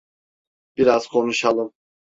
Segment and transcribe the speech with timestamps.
[0.77, 1.73] Biraz konuşalım.